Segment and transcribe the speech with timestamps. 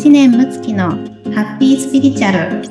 [0.00, 2.62] 知念睦月のハッピースピリチュアル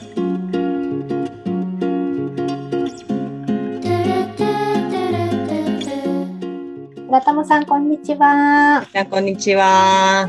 [7.06, 10.28] 村友さんこんにちはあこんにちは。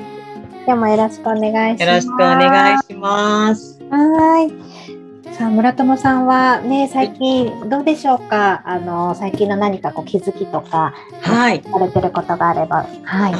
[0.66, 3.80] 今日もよろしくお願いしますよろしくお願いします。
[3.88, 8.60] はいさあ村友さんはね最近どうでしょうか？
[8.66, 10.92] あの最近の何かこう気づきとか
[11.22, 11.62] はい。
[11.62, 13.34] されてることがあればはい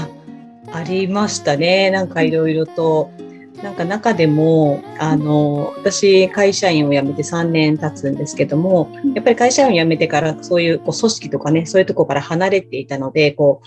[0.73, 1.91] ありましたね。
[1.91, 3.11] なんかいろいろと。
[3.63, 13.67] なんか中でも、あの、私、会社員を辞めて3年経つんですけども、やっぱり会社員を辞めてから、そういうこう組織とかね、そういうところから離れていたので、こう、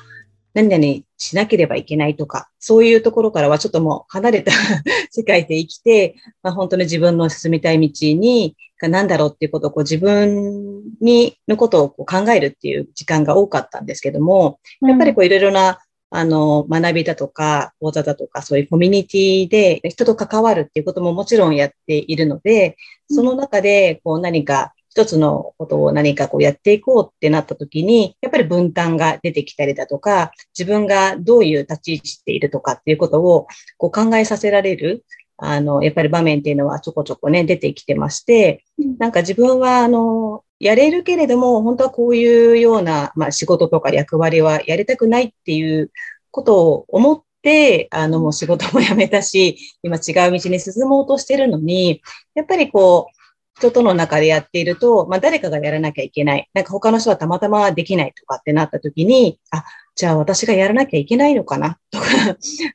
[0.53, 4.52] 何々しなければいけないとか、そういうところからはちょっともう離れた
[5.11, 15.80] 世界で生きて、まあ、本当に自分の進みたい道に、が何だろうっていうことをこう自分に、のことをこう考えるっていう時間が多かったんですけども、やっぱりこういろいろな、
[16.16, 22.78] あの、学びだとか、講座だとか、そういうコミュニティで人と関わるっていうことももちろんやっているので、
[23.09, 35.03] その中で、こう何か一つのことを何かこうやっていこうってなった時に、やっぱり分担が出てきたりだとか、自分がどういう立ち位置しているとかっていうことをこう考えさせられる、
[35.38, 38.64] あの、やっぱり場面っていうのはちょこちょこね、出てきてまして、
[39.00, 45.92] なんか自分は、あの、やれるけれども、本当はこういうような、まあ、仕事とか役割はやりたくないっていう
[46.31, 52.02] ことを思って、あの、もう仕事も辞めたし、今違う道に進もうとしてるのに、
[52.33, 53.23] やっぱりこう、
[53.59, 56.50] 人との中でやっていると、まあ、誰かがやらなきゃいけない。
[56.53, 59.64] なんか他の人はたまたまできないとかってなった時に、あ、
[59.95, 62.05] じゃあ私がやらなきゃいけないのかなとか、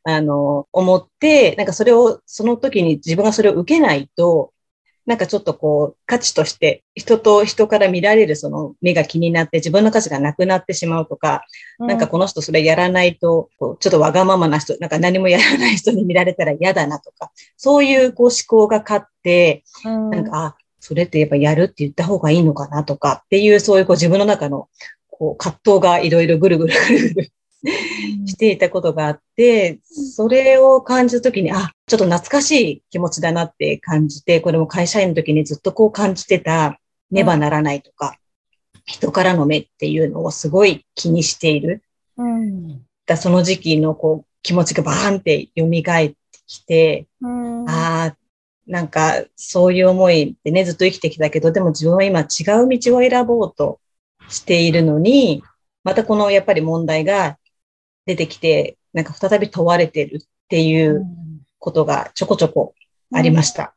[0.05, 4.53] あの、思って、なんかそれを、その時に自分がそれを受けないと、
[5.09, 11.47] なんかちょっとこう、価値として、人と人から見られるその目が気になって自分の価値がなくなってしまうとか、
[11.79, 20.11] なんかこの人それやらないと、こうちょっとわがままな人、なんか何もやらない人に見られたら嫌だなとか、そういうこう思考が勝って、うん。
[20.11, 24.69] なんか、あ、それってやっぱやるって言った方がいいのかなとかっていう、そういうこう自分の中の
[25.11, 27.33] こう葛藤がいろいろぐるぐるぐるぐる
[28.27, 36.79] していたことがあって、それを感じたときに、あ、ちょっと懐かしい気持ちだなって感じて、これも会社員の時にずっとこう感じてた、
[37.11, 38.17] ねばならないとか、
[38.85, 41.83] 人からの目っていうのをすごい気にしている。
[42.17, 42.83] うん。
[43.07, 46.15] だその時期のこう気持ちがバーンって蘇って
[46.47, 47.69] きて、うん。
[47.69, 48.17] ああ、
[48.67, 52.25] なんかそういう思いでね、ずっと生きてきたけど、でも自分は今違
[52.63, 53.81] う道を選ぼうと
[54.29, 55.43] しているのに、
[55.85, 57.38] またこのやっぱり問題が
[58.09, 61.07] 出てきて、なんか再び問われてるっていう
[61.59, 62.75] ことがちょこちょこ
[63.13, 63.75] ありました。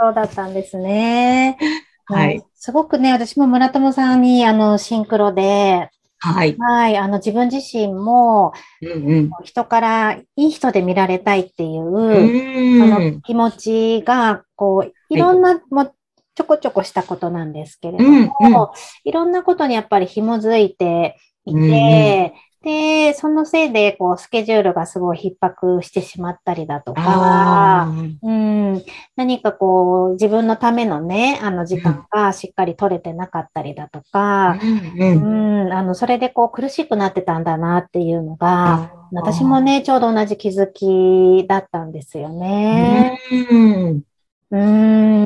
[0.00, 1.58] そうだったんですね。
[2.06, 2.44] はいうん。
[2.54, 6.56] すごくね、私も村友さんに、あの、シンクロで、はい。
[6.56, 9.30] はい、あの、自分自身も、うんうん。
[9.44, 13.00] 人からいい人で見られたいっていう、うあ。
[13.00, 15.94] の気持ちが、こう、いろんな、もう
[16.34, 18.72] ちょこちょこしたことなんですけれどうんも、
[19.04, 27.92] いろんなことにやっぱり紐づいていて、で、そのせいで、こう、スケジュールがすごい逼迫してしまったりだとか
[28.22, 28.82] うん、
[29.16, 43.18] 何かこう、自分のためのね、あの時間がしっかり取れてなかったりだとか、うんううんん、あの、それでこう苦しくなってたんだなっていうのが、私もね、ちょうど同じ気づきだったんですよね。
[43.50, 44.02] うん。
[44.50, 44.56] う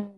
[0.01, 0.16] ん。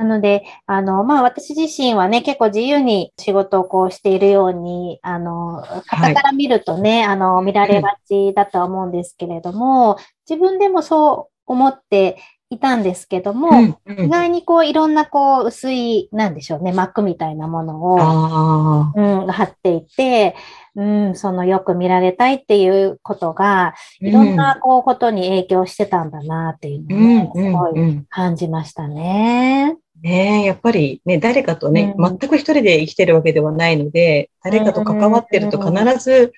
[0.00, 12.16] なので、あの、まあ、私自身はね、結構自由に仕事をこうしているように、あの、方から見るとね、あの、見られがちだとは思うんですけれども、自分でもそう思って
[12.48, 14.06] いたんですけども、うんうん。
[14.06, 20.34] 意外にこう、いろんなこう、薄い、なんでしょうね、膜みたいなものを、あうん、貼っていて、
[20.74, 27.78] うん、そのよく見られたいっていうことが、ーいろんなこうことに影響してたんだなっていうのを、うんすごいうん。
[27.78, 29.76] うん感じましたね。
[30.02, 32.18] ねえ、やっぱりね、誰かとね、うん。
[32.18, 36.32] 全く一人で生きてるわけではないので、誰かと関わってると必ず、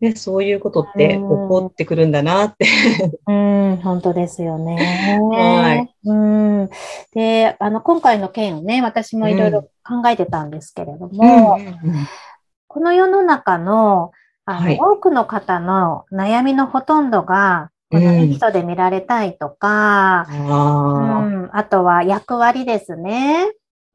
[0.00, 2.66] ね、そういうことって起こってくるんだなって。
[3.26, 4.76] うん、本当ですよね。
[5.30, 5.94] はい。
[6.04, 6.70] うん。
[7.12, 11.76] で、あの、今回の件をね、私もいろいろ考えてたんですけれどうんも、うんうん。
[12.66, 14.12] この世の中の、
[14.46, 14.78] あの、はい。
[14.80, 23.52] 多くの方の悩みのほとんどが、この人で見られたいとか、あうん、あとは役割ですね。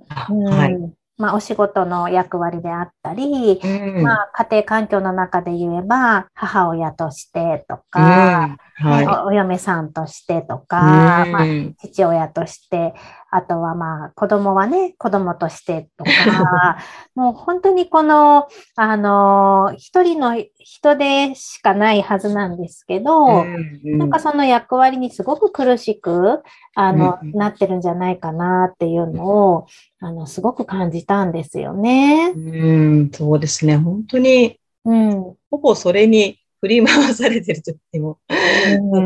[0.09, 0.93] はい。
[1.17, 4.01] まあ、お仕事の役割であっったり、うん。
[4.01, 8.89] まあ、家庭環境の中で言えば、母親としてとか、うん。
[8.89, 9.07] はい。
[9.27, 11.31] お嫁さんとしてとか、うん。
[11.31, 11.45] まあ、
[11.79, 12.95] 父親として、
[13.35, 16.77] あとはまあ子供はね、子供としてとか、
[17.15, 18.47] もう本当にこの、
[18.77, 26.43] あの、一人の人でしかないはずなんですけど、うんなんかその役割にすごく苦しく、
[26.75, 27.31] あの、うん。
[27.33, 29.67] なってるんじゃないかなっていうのを、
[29.99, 32.31] あの、すごく感じたんですよね。
[32.35, 33.77] うん、そうですね。
[33.77, 35.35] 本当に、うん。
[35.49, 38.35] ほぼそれに振り回されてると言っても過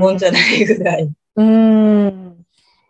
[0.08, 1.12] 言じゃないぐらい。
[1.36, 2.46] うん。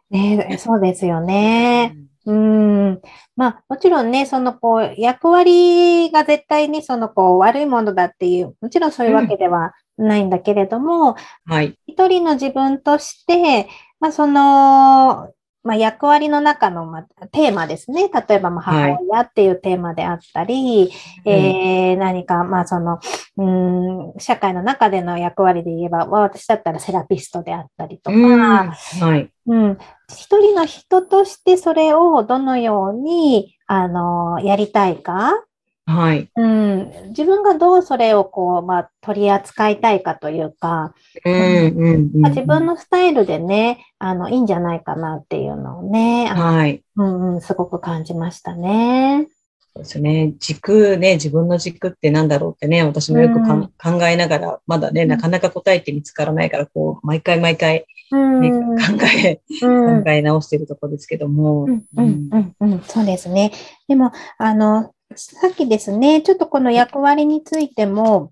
[0.10, 1.96] ねそうですよね。
[2.26, 3.02] うん。
[3.36, 11.16] まあ、もちろんね、その、こう、役割が絶対に、その、こう、悪いものだっていう、もちろんそういうわけではないんだけれども、
[11.46, 11.78] はい。
[11.88, 13.68] 一人の自分として、
[14.00, 15.32] まあ、その、
[15.70, 18.10] まあ、役割の中の、まあ、テーマですね。
[18.10, 20.92] 例えば、ま母親っていうテーマであったり、
[21.26, 23.00] えー何か、まあ、その、
[23.38, 29.30] うん、社会の中での役割で言えば、まあ私だったらセラピストであったりとか、うんはい。
[29.46, 29.78] うん。
[30.10, 35.46] 一人の人としてそれをどのように、あの、やりたいか、
[35.90, 36.30] はい。
[36.36, 36.92] うん。
[37.10, 40.94] 自分がどうそれをこう、まあ、取り扱いたいかというか、
[41.26, 46.84] 自分のスタイルでね、あの、いいんじゃないかなっていうのをね、あはい。
[46.96, 49.28] うんうん、すごく感じましたね。
[49.74, 50.34] そうですね。
[50.38, 53.68] 軸ね、自分の軸ってなんだろうってね、私もよくかん
[54.00, 58.42] 考えながら、まだね、なかなか答えって見つからないから、こう、毎回毎回、うん。
[58.42, 58.84] ね、うん考
[59.26, 61.66] え、うん考え直してるところですけども。
[61.66, 63.52] うんうん、そうですね。
[63.88, 68.32] でも、あの、さっきですね、ちょっとこの役割についても、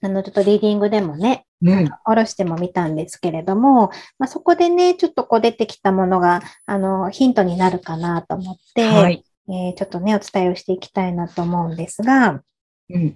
[0.00, 1.86] あの、ちょっとリーディングでもね、うん。
[1.86, 9.24] 下ろしても見たんですけれども、まあ、そこでね、ちょっとこう出てきたものが、あの、ヒントになるかなと思って、はい。
[9.48, 12.42] えーちょっとね、お伝えをしていきたいなと思うんですが、
[12.90, 13.14] うん。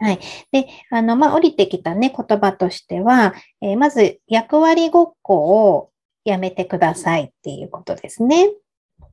[0.51, 5.91] で、あの、まあ、降りてきたね、言葉としては、えーまず、役割ごっこを
[6.25, 8.51] やめてくださいっていうことですね。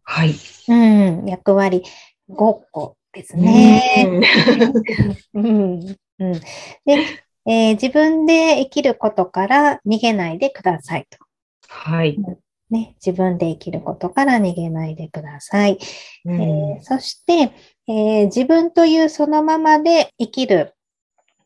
[0.04, 0.34] はい。
[0.68, 1.84] うん、役割
[2.30, 3.82] ごっこですね。
[5.34, 5.80] うん。
[5.80, 5.90] で、
[7.48, 11.18] えー自分で生きることから逃げないでくださいと。
[11.68, 12.18] はい。
[12.72, 15.78] ね、自分で生きることから逃げないでください。
[16.26, 17.54] うんえーそして、
[17.88, 20.74] えー自分というそのままで生きる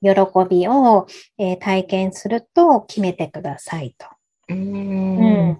[0.01, 0.09] 喜
[0.49, 1.07] びを、
[1.37, 4.07] えー体験すると決めてくださいと。
[4.49, 5.08] うん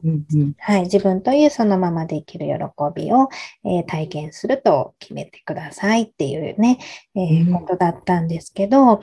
[0.03, 0.81] うんうんはい。
[0.83, 2.53] 自分というそのままで生きる喜
[2.95, 3.29] びを、
[3.65, 6.79] えー体験すると決めてくださいっていうね、
[7.15, 9.01] えーうんことだったんですけど、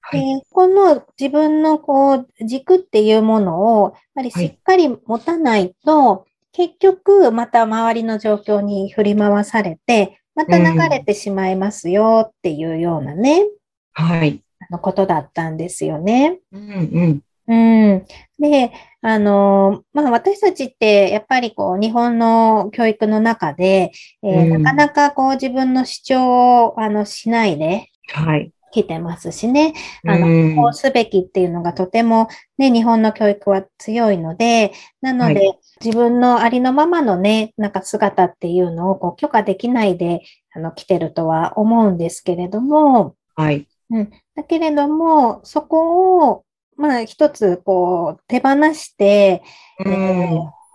[0.00, 0.20] はい。
[0.20, 13.44] えーこの自分のこう軸っていうものを、やっぱりしっかり持たないと、結局また周りの状況に振り回されて、また流れてしまいますよっていうようなね、
[13.92, 14.42] はい。
[14.60, 16.40] あのことだったんですよね。
[16.52, 16.74] うんう
[17.08, 17.20] ん。
[17.48, 18.04] うん。
[18.38, 23.90] で、あの、まあ私たちってやっぱりこう日本の教育の中で、
[24.22, 28.52] えーうんなかなかこう自分の主張をあのしないではい。
[28.70, 29.72] 来てますしね。
[30.06, 32.28] あのうんこうすべきっていうのがとても
[32.58, 40.20] ね、日本の教育は強いので、なので、は自分のありのままのね、なんか姿っていうのをこう許可できないで、
[40.54, 43.66] あの、来てるとは思うんですけれども、はい。
[43.90, 44.10] うん。
[44.36, 46.44] だけれども、そこを、
[46.78, 49.42] まあ一つこう手放して、
[49.84, 50.28] うえ。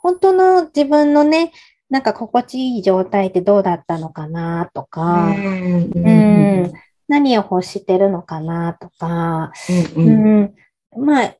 [0.03, 1.53] 本当の自分のね、
[1.89, 5.91] なんか心地いい状態ってどうだったのかなとか、うん。
[5.95, 6.73] うん、
[7.07, 9.53] 何を欲してるのかなとか、
[9.95, 10.53] うん、
[10.97, 11.35] まあ、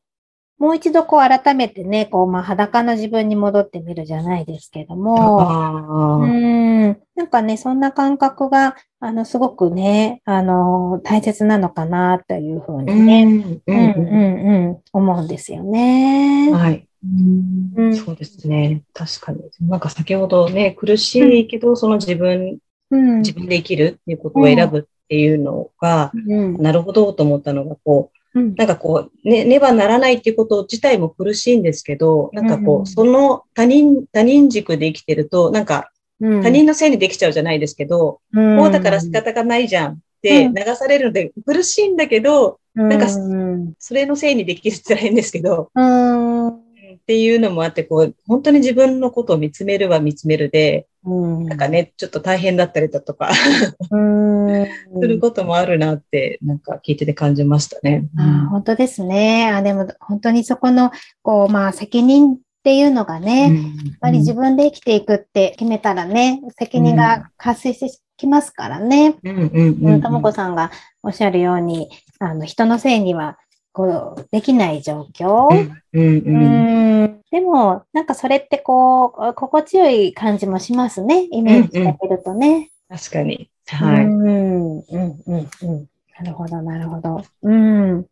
[0.63, 6.21] もう一度こう改めてね、こう、まあ裸の自分に戻ってみるじゃないですけども。
[6.23, 16.49] うん、なんかね、そんな感覚が、あの、すごくね、あの、大切なのかなというふうにね、うんう、うんんうん、うん、思うんですよね。
[16.53, 16.87] はい。
[17.75, 17.93] うん。
[17.97, 18.83] そうですね。
[18.93, 19.41] 確かに。
[19.67, 36.41] なんか先ほどね、苦しいけど、その自分、うん、自分で生きるっていうことを選ぶっていうのが、うん、なるほどと思ったのが、こう、うん、なんかこう、ね、ねばならないっていうこと自体も苦しいんですけど、なんかこうその他人、他人軸で生きてると、なんかうん。
[36.41, 38.57] 他人のせいにできちゃうじゃないですけど、うん。
[38.57, 40.53] こうだから仕方がないじゃんってうん。
[40.53, 46.62] 流されるので苦しいんだけど、なんかうん、それのせいにできるって言ったら変ですけど、うん、
[47.01, 53.31] っていうのもあって、こう、本当に自分のことを見つめるは見つめるで、うん、なんかね、ちょっと大変だったりだとか、
[53.91, 54.65] うん、
[55.01, 58.05] することもあるなって、なんか聞いてて感じましたね。
[58.17, 59.51] あ本当ですね。
[59.51, 63.53] あ、でも本当にそこの、こう、まあ責任っていうのがね、やっ
[63.99, 69.15] ぱり自分で生きていくって決めたらね、責任が発生してきますからね。
[69.23, 70.01] うんうんうん。
[70.01, 70.71] ともこさんが
[71.01, 73.37] おっしゃるように、あの、人のせいには、
[73.73, 75.49] こう、できない状況？
[75.49, 77.05] うんうんうん。
[77.05, 81.27] うんでも、なんかそれってこう、心地よい感じもしますね。
[81.31, 82.69] イメージしてみるとね。
[82.89, 83.49] 確かに。
[83.71, 84.05] うはい。
[84.05, 85.87] ん、うん、うん、うん。
[86.19, 87.23] なるほど、なるほど。
[87.41, 88.05] うん。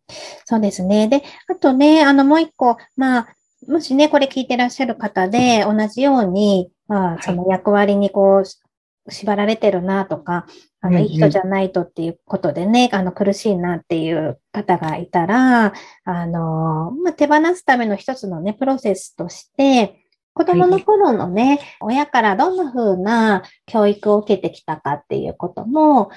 [0.44, 1.06] そうですね。
[1.06, 3.28] で、あとね、あの、もう一個、まあ、
[3.68, 10.46] もしね、これ聞いてらっしゃる方で、同じように、まあ、その役割にこう、縛られてるなとか、
[10.82, 15.72] あの、いい人じゃないとっていうことでね、あの、苦しいなっていう方がいたら、
[16.04, 20.00] あの、まあ、手放すための一つのね、プロセスとして、
[20.34, 26.10] 子供の頃のね、親からどんな風な教育を受けてきたかっていうことも、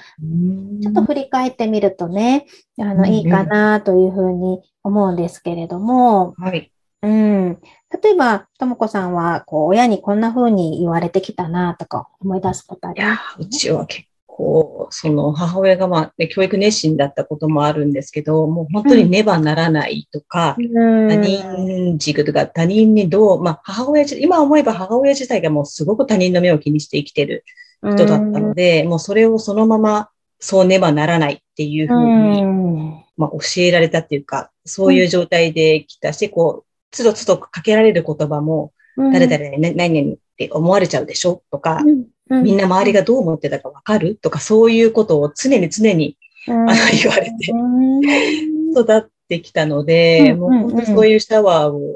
[0.82, 2.46] ちょっと振り返ってみるとね、
[2.80, 6.72] あの、いいかなというふうに思うんですけれども、はい。
[7.02, 7.60] うん。
[8.02, 21.08] 例えば、ともこさんは、こう、親にこんな風に言われてきたなとか思い出すことありまいやー、うちは結構、その母親がまあ、ね、教育熱心だったこともあるんですけど、もう本当にねばならないとか、すうん。
[21.08, 27.44] 他人軸とか他人にどう、まあ母親自、今思えば母親自体がもうすごく他人の目を気にして生きてる
[27.82, 33.04] 人だったので、もうそれをそのままそうねばならないっていうふうに、うん。
[33.16, 44.16] まあ教えられたっていうか、そういう状態で来たし、こう、つどつどかけられる言葉も、うん誰々何々って思われちゃうでしょとか、うんうんみんな周りがどう思ってたかわかる？
[44.16, 46.16] とか、そういうことを常に常に
[46.48, 46.70] うん。
[46.70, 47.52] あの言われて。
[47.52, 48.00] うん。
[48.72, 51.94] 育ってきたので、うんもう本当そういうシャワーを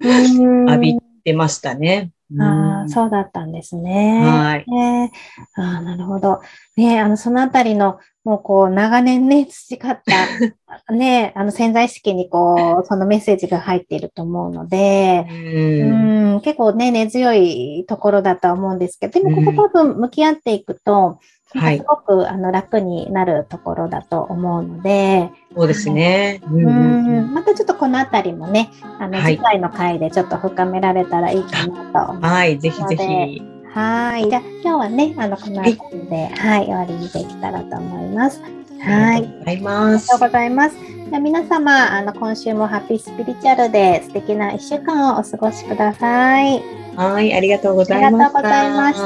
[0.00, 0.66] うん。
[0.68, 2.10] 浴びてましたね。
[2.38, 4.22] ああ、そうだったんですね。
[4.24, 4.64] はい。
[4.70, 5.10] ね
[5.56, 6.40] ああ、なるほど。
[6.76, 21.18] ねあの、そのあたりの、もうこう、長年ね、培った、 ねあの、潜在意識にこう、そのメッセージが入っていると思うので、ううんん、結構ね、根強いところだとは思うんですけど、でもここ多分向き合っていくと、
[21.52, 26.40] はいすごくあの楽になるところだと思うので、そうですね。
[26.44, 32.34] うんううんうんん、またちょっとこのあたりもね、あの、はい次回の回でちょっと深められたらいいかなと思います。
[32.34, 33.49] はい、ぜひぜひ。
[33.72, 34.28] はい。
[34.28, 38.40] じゃあ、今日はね、あの、この辺りで、はい、終わりにできたらと思います。
[38.80, 39.18] はい。
[39.18, 40.28] ありがとうございますありがとう。
[40.28, 40.76] ございます。
[41.10, 46.62] じゃあ皆様、あの、今週もハッピースピリチュアルで素敵な一週間をお過ごしください。
[46.96, 48.42] はい、ありがとうごありがとうざいました。
[48.42, 48.98] ございまし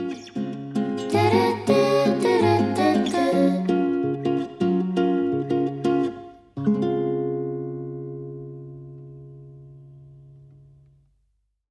[0.00, 0.09] た。